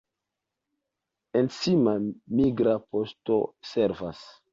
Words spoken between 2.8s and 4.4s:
poŝto servas.